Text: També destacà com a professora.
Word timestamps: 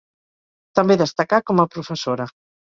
També 0.79 0.97
destacà 1.03 1.43
com 1.53 1.63
a 1.67 1.69
professora. 1.77 2.31